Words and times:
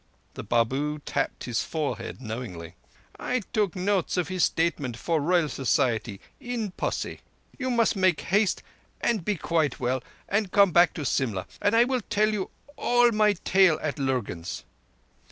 The 0.33 0.43
Babu 0.43 0.97
tapped 1.05 1.43
his 1.43 1.61
forehead 1.63 2.19
knowingly. 2.23 2.73
"I 3.19 3.41
took 3.53 3.75
notes 3.75 4.17
of 4.17 4.29
his 4.29 4.43
statements 4.43 4.99
for 4.99 5.21
Royal 5.21 5.47
Society—in 5.47 6.71
posse. 6.71 7.21
You 7.59 7.69
must 7.69 7.95
make 7.95 8.21
haste 8.21 8.63
and 8.99 9.23
be 9.23 9.35
quite 9.35 9.79
well 9.79 10.01
and 10.27 10.51
come 10.51 10.71
back 10.71 10.95
to 10.95 11.05
Simla, 11.05 11.45
and 11.61 11.75
I 11.75 11.83
will 11.83 12.01
tell 12.09 12.29
you 12.33 12.49
all 12.77 13.11
my 13.11 13.33
tale 13.33 13.77
at 13.83 13.99
Lurgan's. 13.99 14.63